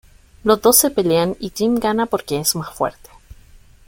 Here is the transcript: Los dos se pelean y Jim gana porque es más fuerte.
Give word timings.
Los 0.43 0.59
dos 0.63 0.79
se 0.79 0.89
pelean 0.89 1.35
y 1.39 1.51
Jim 1.51 1.75
gana 1.79 2.07
porque 2.07 2.39
es 2.39 2.55
más 2.55 2.73
fuerte. 2.73 3.11